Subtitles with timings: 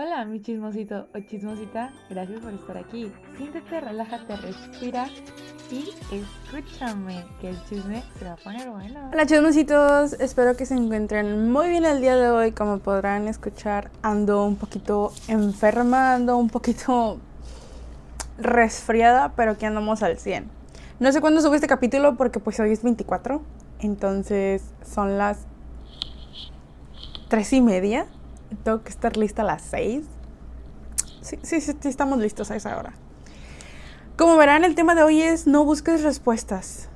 [0.00, 3.12] Hola, mi chismosito o chismosita, gracias por estar aquí.
[3.36, 5.08] Siéntete, relájate, respira
[5.72, 9.10] y escúchame, que el chisme se va a poner bueno.
[9.12, 12.52] Hola chismositos, espero que se encuentren muy bien el día de hoy.
[12.52, 17.18] Como podrán escuchar, ando un poquito enferma, ando un poquito
[18.38, 20.48] resfriada, pero que andamos al 100.
[21.00, 23.42] No sé cuándo sube este capítulo porque pues hoy es 24,
[23.80, 25.40] entonces son las
[27.30, 28.06] 3 y media
[28.56, 30.04] tengo que estar lista a las 6.
[31.20, 32.92] Sí, sí, sí, estamos listos a esa hora.
[34.16, 36.88] Como verán, el tema de hoy es no busques respuestas.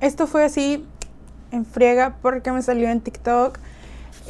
[0.00, 0.86] Esto fue así
[1.50, 3.58] en friega porque me salió en TikTok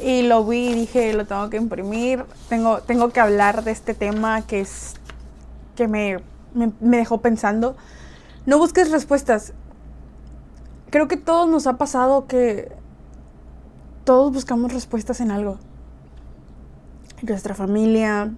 [0.01, 2.25] y lo vi y dije, lo tengo que imprimir.
[2.49, 4.95] Tengo, tengo que hablar de este tema que es
[5.75, 6.19] que me,
[6.53, 7.75] me dejó pensando.
[8.45, 9.53] No busques respuestas.
[10.89, 12.71] Creo que todos nos ha pasado que
[14.03, 15.57] todos buscamos respuestas en algo
[17.23, 18.33] en nuestra familia,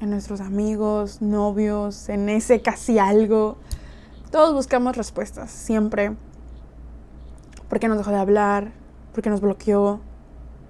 [0.00, 3.56] en nuestros amigos, novios, en ese casi algo.
[4.30, 6.14] Todos buscamos respuestas, siempre.
[7.70, 8.72] ¿Por qué nos dejó de hablar?
[9.14, 10.00] ¿Por qué nos bloqueó?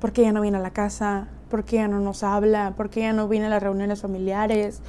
[0.01, 1.27] ¿Por qué ya no viene a la casa?
[1.51, 2.75] ¿Por qué ya no nos habla?
[2.77, 4.81] ¿Por qué ya no viene a las reuniones familiares?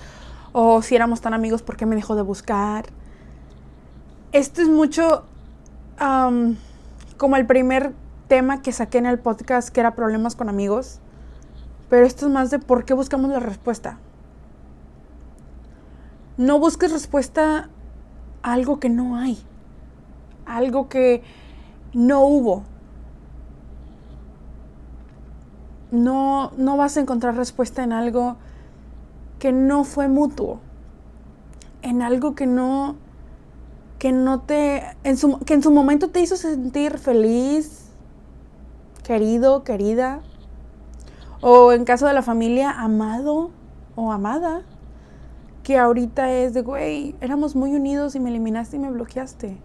[0.52, 2.86] O si éramos tan amigos, ¿por qué me dejó de buscar?
[4.32, 5.26] Esto es mucho
[7.18, 7.94] como el primer
[8.28, 11.00] tema que saqué en el podcast, que era problemas con amigos.
[11.90, 14.00] Pero esto es más de por qué buscamos la respuesta.
[16.38, 17.70] No busques respuesta
[18.44, 19.38] a algo que no hay.
[20.46, 21.24] algo que
[21.94, 22.64] no hubo.
[25.92, 28.38] No, no vas a encontrar respuesta en algo
[29.40, 30.60] que no fue mutuo.
[31.82, 32.96] En algo que no
[34.00, 37.90] que no te en su, que en su momento te hizo sentir feliz,
[39.04, 40.22] querido, querida,
[41.42, 43.52] o en caso de la familia, amado
[43.96, 44.62] o amada.
[45.64, 49.58] Que ahorita es de, güey, éramos muy unidos y me eliminaste y me bloqueaste.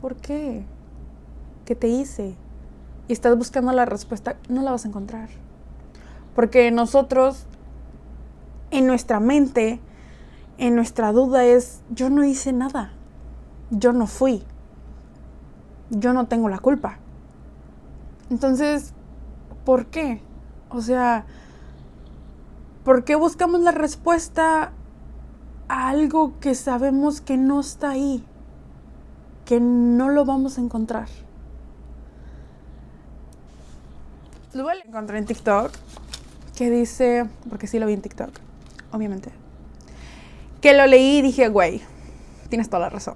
[0.00, 0.64] ¿Por qué?
[1.64, 2.36] ¿Qué te hice?
[3.08, 5.28] Y estás buscando la respuesta, no la vas a encontrar.
[6.34, 7.46] Porque nosotros,
[8.70, 9.80] en nuestra mente,
[10.56, 12.92] en nuestra duda es, yo no hice nada.
[13.70, 14.44] Yo no fui.
[15.90, 16.98] Yo no tengo la culpa.
[18.30, 18.92] Entonces,
[19.64, 20.22] ¿por qué?
[20.70, 21.24] O sea,
[22.84, 24.72] ¿por qué buscamos la respuesta
[25.68, 28.24] a algo que sabemos que no está ahí?
[29.44, 31.08] Que no lo vamos a encontrar.
[34.52, 35.72] Luego lo encontré en TikTok
[36.56, 38.30] que dice, porque sí lo vi en TikTok,
[38.90, 39.30] obviamente,
[40.60, 41.80] que lo leí y dije, güey,
[42.48, 43.14] tienes toda la razón.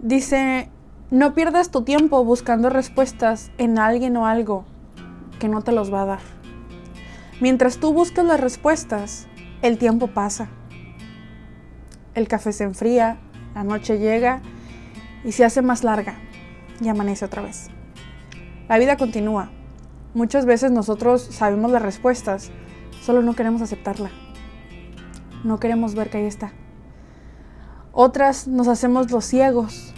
[0.00, 0.68] Dice,
[1.10, 4.66] no pierdas tu tiempo buscando respuestas en alguien o algo
[5.48, 6.20] no te los va a dar.
[7.40, 9.26] Mientras tú buscas las respuestas,
[9.62, 10.48] el tiempo pasa.
[12.14, 13.18] El café se enfría,
[13.54, 14.40] la noche llega
[15.22, 16.14] y se hace más larga
[16.80, 17.68] y amanece otra vez.
[18.68, 19.50] La vida continúa.
[20.14, 22.50] Muchas veces nosotros sabemos las respuestas,
[23.02, 24.10] solo no queremos aceptarla.
[25.44, 26.52] No queremos ver que ahí está.
[27.92, 29.92] Otras nos hacemos los ciegos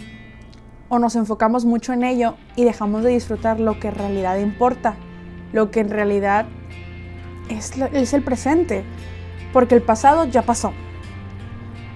[0.89, 4.95] o nos enfocamos mucho en ello y dejamos de disfrutar lo que en realidad importa
[5.53, 6.45] lo que en realidad
[7.49, 8.83] es, el presente,
[9.53, 10.73] porque el pasado ya pasó.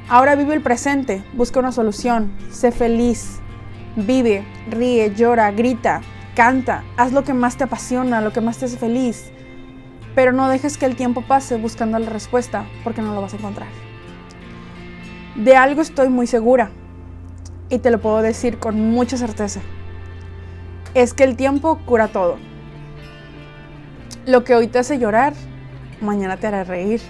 [0.09, 3.39] Ahora vive el presente, busca una solución, sé feliz,
[3.95, 6.01] vive, ríe, llora, grita,
[6.35, 9.31] canta, haz lo que más te apasiona, lo que más te hace feliz,
[10.15, 13.37] pero no dejes que el tiempo pase buscando la respuesta, porque no lo vas a
[13.37, 13.69] encontrar.
[15.35, 16.71] De algo estoy muy segura,
[17.69, 19.61] y te lo puedo decir con mucha certeza,
[20.93, 22.37] es que el tiempo cura todo.
[24.25, 25.33] Lo que hoy te hace llorar,
[25.99, 27.01] mañana te hará reír.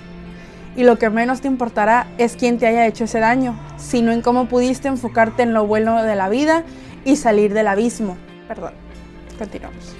[0.76, 4.24] Y lo que menos te importará es quién te haya hecho ese daño, sino en
[4.24, 6.64] cómo pudiste enfocarte en lo bueno de la vida
[7.06, 8.18] y salir del abismo.
[8.48, 8.74] Perdón,
[9.38, 9.96] continuamos.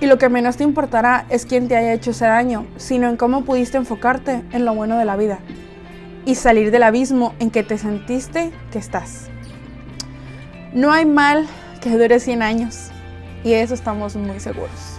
[0.00, 3.16] Y lo que menos te importará es quién te haya hecho ese daño, sino en
[3.16, 5.38] cómo pudiste enfocarte en lo bueno de la vida
[6.26, 9.28] y salir del abismo en que te sentiste que estás.
[10.72, 11.46] No hay mal
[11.80, 12.90] que dure 100 años,
[13.44, 14.98] y eso estamos muy seguros.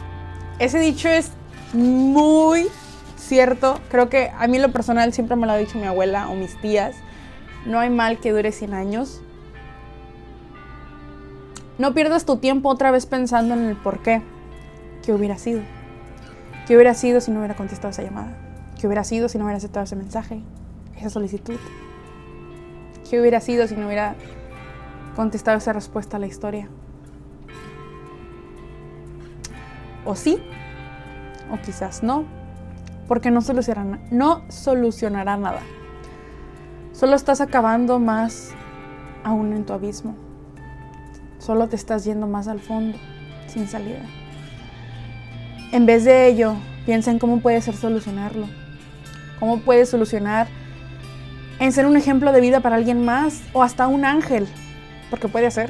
[0.59, 1.31] Ese dicho es
[1.73, 2.67] muy
[3.17, 3.79] cierto.
[3.89, 6.55] Creo que a mí lo personal siempre me lo ha dicho mi abuela o mis
[6.61, 6.95] tías.
[7.65, 9.21] No hay mal que dure 100 años.
[11.77, 14.21] No pierdas tu tiempo otra vez pensando en el por qué.
[15.03, 15.61] ¿Qué hubiera sido?
[16.67, 18.37] ¿Qué hubiera sido si no hubiera contestado esa llamada?
[18.79, 20.41] ¿Qué hubiera sido si no hubiera aceptado ese mensaje?
[20.97, 21.57] Esa solicitud.
[23.09, 24.15] ¿Qué hubiera sido si no hubiera
[25.15, 26.69] contestado esa respuesta a la historia?
[30.05, 30.39] ¿O sí?
[31.51, 32.25] o quizás no,
[33.07, 35.61] porque no solucionará, no solucionará nada.
[36.93, 38.51] Solo estás acabando más
[39.23, 40.15] aún en tu abismo.
[41.39, 42.97] Solo te estás yendo más al fondo,
[43.47, 44.01] sin salida.
[45.71, 46.55] En vez de ello,
[46.85, 48.47] piensa en cómo puede ser solucionarlo.
[49.39, 50.47] Cómo puedes solucionar
[51.59, 54.47] en ser un ejemplo de vida para alguien más o hasta un ángel,
[55.09, 55.69] porque puede ser.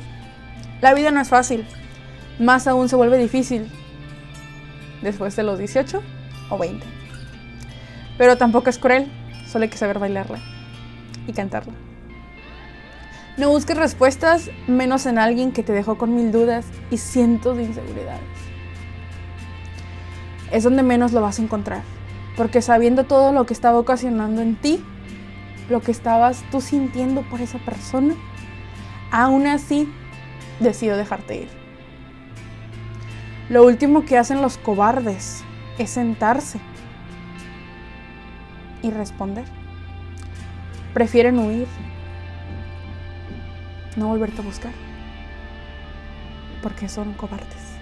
[0.82, 1.66] La vida no es fácil,
[2.40, 3.70] más aún se vuelve difícil
[5.06, 6.02] después de los 18
[6.50, 6.86] o 20.
[8.18, 9.10] Pero tampoco es cruel,
[9.48, 10.40] solo hay que saber bailarla
[11.28, 11.74] y cantarla.
[13.38, 17.64] No busques respuestas menos en alguien que te dejó con mil dudas y cientos de
[17.64, 18.22] inseguridades.
[20.52, 21.84] Es donde menos lo vas a encontrar,
[22.38, 24.84] porque sabiendo todo lo que estaba ocasionando en ti,
[25.70, 28.16] lo que estabas tú sintiendo por esa persona,
[29.12, 29.92] aún así
[30.60, 31.65] decido dejarte ir.
[33.48, 35.44] Lo último que hacen los cobardes
[35.78, 36.60] es sentarse
[38.82, 39.46] y responder.
[40.96, 41.68] Prefieren huir,
[43.98, 44.72] no volverte a buscar,
[46.64, 47.76] porque son cobardes.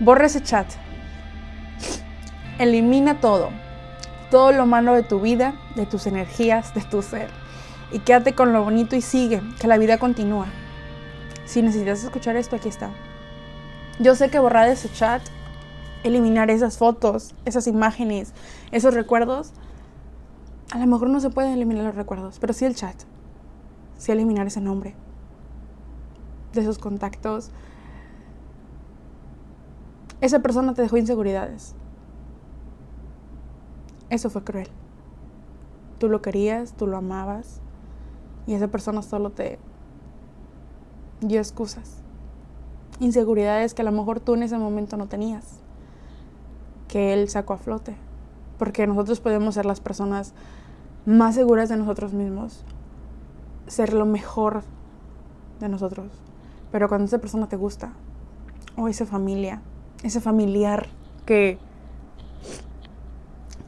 [0.00, 0.66] Borra ese chat.
[2.58, 3.50] Elimina todo,
[4.32, 7.28] todo lo malo de tu vida, de tus energías, de tu ser.
[7.92, 10.46] Y quédate con lo bonito y sigue, que la vida continúa.
[11.44, 12.90] Si necesitas escuchar esto, aquí está.
[14.00, 15.22] Yo sé que borrar ese chat,
[16.02, 18.32] eliminar esas fotos, esas imágenes,
[18.70, 19.52] esos recuerdos,
[20.72, 22.96] a lo mejor no se pueden eliminar los recuerdos, pero sí el chat.
[23.98, 24.94] Sí eliminar ese nombre
[26.52, 27.50] de esos contactos.
[30.20, 31.74] Esa persona te dejó inseguridades.
[34.08, 34.68] Eso fue cruel.
[35.98, 37.60] Tú lo querías, tú lo amabas
[38.46, 39.58] y esa persona solo te
[41.20, 42.01] dio excusas.
[43.00, 45.60] Inseguridades que a lo mejor tú en ese momento no tenías.
[46.88, 47.96] Que él sacó a flote.
[48.58, 50.34] Porque nosotros podemos ser las personas
[51.04, 52.64] más seguras de nosotros mismos,
[53.66, 54.62] ser lo mejor
[55.60, 56.08] de nosotros.
[56.70, 57.92] Pero cuando esa persona te gusta,
[58.76, 59.60] o esa familia,
[60.02, 60.86] ese familiar
[61.26, 61.58] que,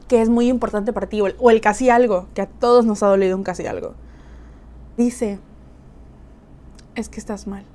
[0.07, 2.85] que es muy importante para ti, o el, o el casi algo, que a todos
[2.85, 3.93] nos ha dolido un casi algo,
[4.97, 5.39] dice,
[6.95, 7.65] es que estás mal.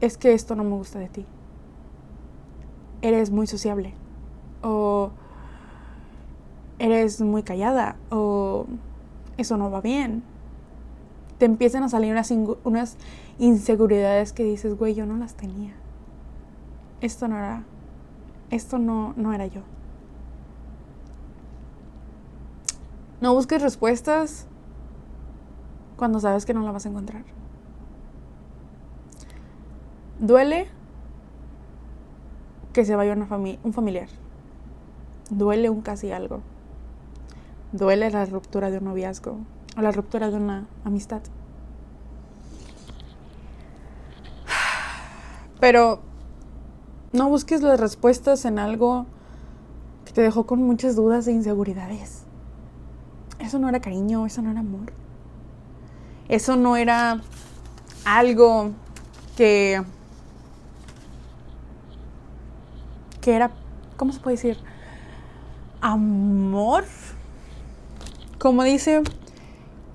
[0.00, 1.26] Es que esto no me gusta de ti.
[3.02, 3.94] Eres muy sociable.
[4.62, 5.10] O
[6.78, 8.66] eres muy callada o
[9.36, 10.22] eso no va bien.
[11.38, 12.14] Te empiezan a salir
[12.64, 12.96] unas,
[13.38, 15.74] inseguridades que dices, güey, yo no las tenía.
[17.00, 17.62] Esto no era,
[18.50, 19.62] esto no, no era yo.
[23.20, 24.46] No busques respuestas
[25.96, 27.24] cuando sabes que no la vas a encontrar.
[30.18, 30.68] Duele
[32.72, 33.28] que se vaya una
[33.62, 34.08] un familiar.
[35.30, 36.42] Duele un casi algo
[37.72, 39.38] duele la ruptura de un noviazgo
[39.76, 41.20] o la ruptura de una amistad.
[45.60, 46.00] Pero
[47.12, 49.06] no busques las respuestas en algo
[50.04, 52.22] que te dejó con muchas dudas e inseguridades.
[53.38, 54.92] Eso no era cariño, eso no era amor.
[56.28, 57.20] Eso no era
[58.04, 58.70] algo
[59.36, 59.82] que
[63.28, 63.50] que era
[63.98, 64.56] ¿cómo se puede decir?
[65.82, 66.84] amor
[68.38, 69.02] como dice,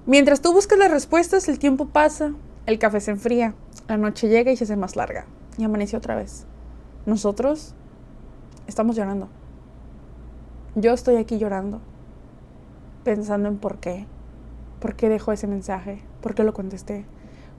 [0.05, 2.33] mientras tú buscas las respuestas, el tiempo pasa,
[2.65, 3.55] el café se enfría,
[3.87, 5.25] la noche llega y se hace más larga.
[5.57, 6.45] Y amanece otra vez.
[7.05, 7.73] Nosotros
[8.67, 9.29] estamos llorando.
[10.75, 11.79] Yo estoy aquí llorando,
[13.05, 14.07] pensando en por qué.
[14.81, 16.03] ¿Por qué dejó ese mensaje?
[16.21, 17.05] ¿Por qué lo contesté?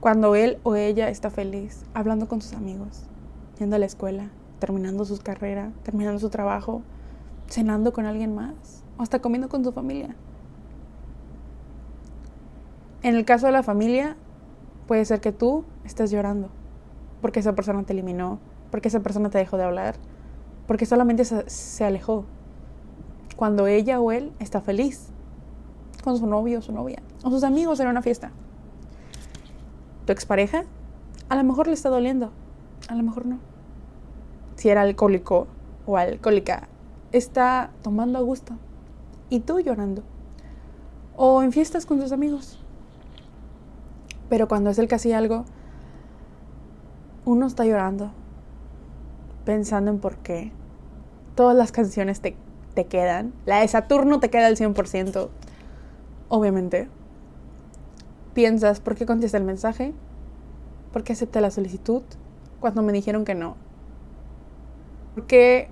[0.01, 3.05] Cuando él o ella está feliz, hablando con sus amigos,
[3.59, 4.29] yendo a la escuela,
[4.65, 6.81] terminando su carrera, terminando su trabajo,
[7.51, 10.17] cenando con alguien más, o hasta comiendo con su familia.
[13.03, 14.17] En el caso de la familia,
[14.87, 16.49] puede ser que tú estés llorando
[17.21, 18.39] porque esa persona te eliminó,
[18.71, 19.97] porque esa persona te dejó de hablar,
[20.67, 22.25] porque solamente se, alejó.
[23.37, 25.09] Cuando ella o él está feliz
[26.03, 28.31] con su novio o su novia, o sus amigos en una fiesta.
[30.07, 30.65] Tu expareja,
[31.29, 32.31] a lo mejor le está doliendo,
[32.89, 33.39] a lo mejor no.
[34.65, 35.47] Si era alcohólico
[35.85, 36.69] o alcohólica,
[37.13, 38.55] está tomando a gusto
[39.29, 40.03] y tú llorando.
[41.19, 42.59] O en fiestas con tus amigos.
[44.31, 45.45] Pero cuando es el casi algo,
[47.27, 48.11] uno está llorando,
[49.45, 50.51] pensando en por qué.
[51.35, 52.35] Todas las canciones te,
[52.73, 53.35] te quedan.
[53.45, 55.29] La de Saturno te queda al 100%,
[56.31, 56.89] obviamente.
[58.33, 59.93] Piensas, ¿por qué contesté el mensaje?
[60.91, 62.01] ¿Por qué acepté la solicitud
[62.61, 63.63] cuando me dijeron que no?
[65.15, 65.69] ¿Por qué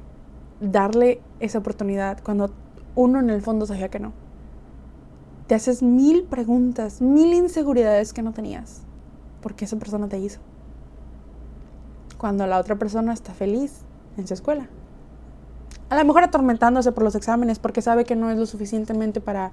[0.60, 2.52] darle esa oportunidad cuando
[2.94, 4.12] uno en el fondo sabía que no?
[5.48, 8.82] Te haces mil preguntas, mil inseguridades que no tenías.
[9.40, 10.40] Porque esa persona te hizo.
[12.18, 13.80] Cuando la otra persona está feliz
[14.16, 14.68] en su escuela.
[15.90, 19.50] A lo mejor atormentándose por los exámenes porque sabe que no es lo suficientemente para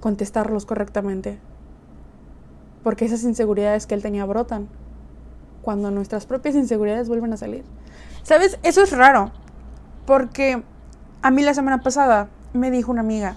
[0.00, 1.38] contestarlos correctamente.
[2.82, 4.68] Porque esas inseguridades que él tenía brotan
[5.62, 7.64] cuando nuestras propias inseguridades vuelven a salir.
[8.26, 8.58] ¿Sabes?
[8.64, 9.30] Eso es raro.
[10.04, 10.64] Porque
[11.22, 13.36] a mí la semana pasada me dijo una amiga,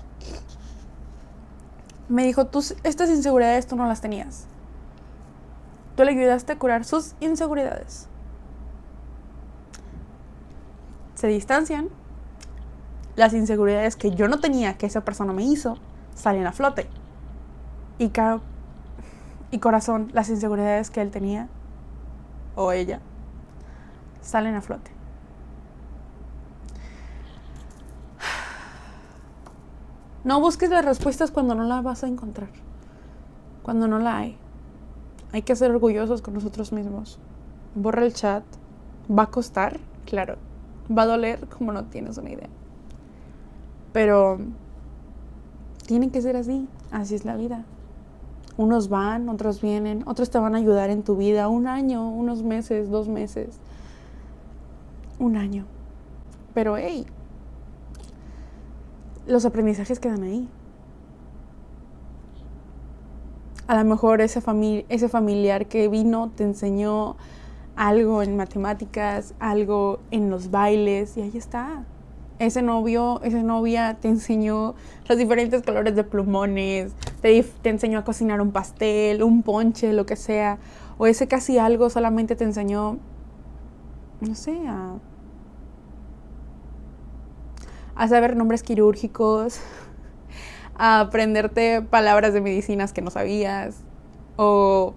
[2.08, 4.48] me dijo, tú estas inseguridades tú no las tenías.
[5.96, 8.08] Tú le ayudaste a curar sus inseguridades.
[11.13, 11.89] Se distancian.
[13.15, 15.77] Las inseguridades que yo no tenía, que esa persona me hizo,
[16.15, 16.89] salen a flote.
[18.00, 18.12] Y,
[19.51, 21.48] y corazón, las inseguridades que él tenía,
[22.55, 23.01] o ella,
[24.29, 24.91] salen a flote.
[30.24, 32.50] No busques las respuestas cuando no las vas a encontrar,
[33.63, 34.38] cuando no la hay.
[35.31, 37.19] Hay que ser orgullosos con nosotros mismos.
[37.75, 38.43] Borra el chat.
[39.09, 39.79] ¿Va a costar?
[40.05, 40.36] Claro.
[40.95, 42.50] Va a doler como no tienes una idea.
[43.93, 44.39] Pero
[45.86, 46.67] tiene que ser así.
[46.91, 47.65] Así es la vida.
[48.57, 52.43] Unos van, otros vienen, otros te van a ayudar en tu vida un año, unos
[52.43, 53.57] meses, dos meses.
[55.19, 55.65] Un año.
[56.53, 57.05] Pero hey,
[59.27, 60.49] los aprendizajes quedan ahí.
[63.67, 64.41] A lo mejor ese,
[64.89, 67.17] ese familiar que vino te enseñó
[67.75, 71.85] algo en matemáticas, algo en los bailes y ahí está.
[72.39, 74.73] Ese novio, esa novia te enseñó
[75.07, 80.05] los diferentes colores de plumones, te, te enseñó a cocinar un pastel, un ponche, lo
[80.05, 80.57] que sea.
[80.97, 82.97] O ese casi algo solamente te enseñó,
[84.21, 84.95] no sé, a
[87.99, 89.59] a saber nombres quirúrgicos,
[90.77, 93.81] a aprenderte palabras de medicinas que no sabías,
[94.38, 94.93] o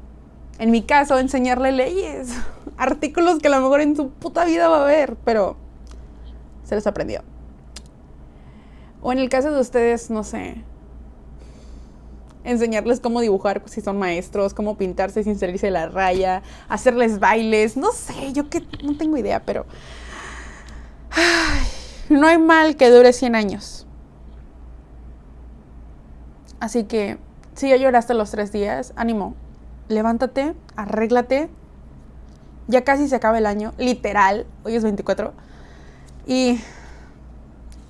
[0.61, 2.33] en mi caso, enseñarle leyes,
[2.77, 5.57] artículos que a lo mejor en su puta vida va a ver, pero
[6.63, 7.23] se les aprendió.
[9.01, 10.63] O en el caso de ustedes, no sé,
[12.45, 17.77] enseñarles cómo dibujar si son maestros, cómo pintarse sin salirse de la raya, hacerles bailes,
[17.77, 19.67] no sé, yo que no tengo idea, pero...
[22.09, 23.87] No hay mal que dure 100 años.
[26.61, 27.19] Así que,
[27.55, 29.35] si ya lloraste los tres días, ánimo,
[29.89, 31.49] levántate, arréglate.
[32.69, 35.33] Ya casi se acaba el año, literal, hoy es 24.
[36.27, 36.61] Y,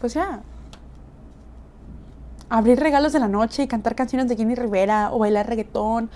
[0.00, 0.42] pues ya.
[2.54, 6.11] Abrir regalos de la noche y cantar canciones de Jenny Rivera o bailar reggaetón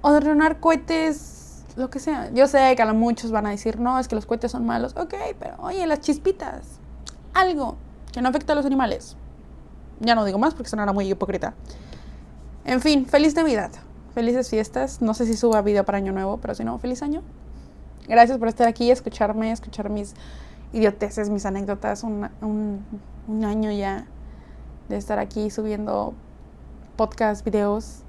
[0.00, 2.30] o derronar cohetes, lo que sea.
[2.32, 4.94] Yo sé que a muchos van a decir, no, es que los cohetes son malos.
[4.96, 6.78] Ok, pero oye, las chispitas
[7.34, 7.74] algo
[8.12, 9.16] que no afecte a los animales.
[9.98, 11.54] Ya no digo más porque sonará muy hipócrita.
[12.64, 13.72] En fin, feliz Navidad.
[14.14, 15.02] Felices fiestas.
[15.02, 17.22] No sé si suba video para Año Nuevo, pero si no, feliz año.
[18.06, 20.14] Gracias por estar aquí, escucharme, escuchar mis
[20.72, 22.04] idioteces, mis anécdotas.
[22.04, 22.28] Un,
[23.26, 24.06] un año ya
[24.88, 26.14] de estar aquí subiendo
[26.96, 28.02] podcast, videos.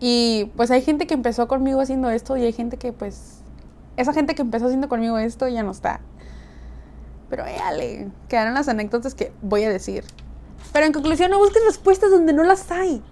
[0.00, 3.38] Y pues hay gente que empezó conmigo haciendo esto y hay gente que pues...
[3.96, 6.00] Esa gente que empezó haciendo conmigo esto ya no está.
[7.28, 10.04] Pero éale, quedaron las anécdotas que voy a decir.
[10.72, 13.02] Pero en conclusión, no busques respuestas donde no las hay.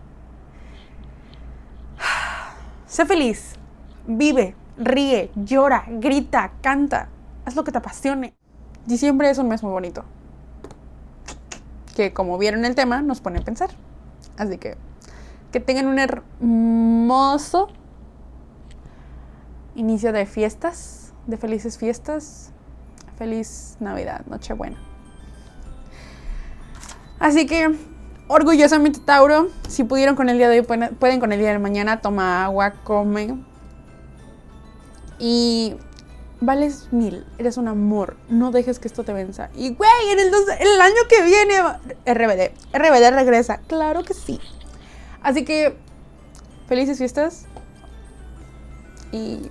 [2.87, 3.55] Sé feliz.
[4.07, 7.09] Vive, ríe, llora, grita, canta.
[7.45, 8.35] Haz lo que te apasione.
[8.87, 10.05] Diciembre es un mes muy bonito.
[11.95, 13.71] Que como vieron el tema, nos pone a pensar.
[14.37, 14.77] Así que
[15.53, 17.69] que tengan un hermoso
[19.75, 22.53] inicio de fiestas, de felices fiestas
[23.21, 24.79] feliz Navidad, Nochebuena.
[27.19, 27.77] Así que,
[28.29, 30.67] orgullosamente Tauro, si pudieron con el día de hoy,
[30.99, 33.37] pueden, con el día de mañana, toma agua, come.
[35.19, 35.77] Y
[36.41, 39.51] vales mil, eres un amor, no dejes que esto te venza.
[39.55, 41.61] Y güey, en el, el año que viene,
[42.07, 44.41] RBD, RBD regresa, claro que sí.
[45.23, 45.77] Así que,
[46.67, 47.47] felices fiestas.
[49.13, 49.51] Y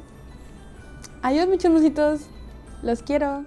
[1.21, 1.63] adiós, mis
[2.81, 3.45] los quiero.